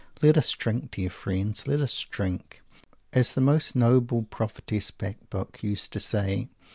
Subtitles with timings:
[0.23, 2.63] Let us drink, dear friends, let us drink,
[3.13, 6.49] as the most noble prophetess Bacbuc used to say!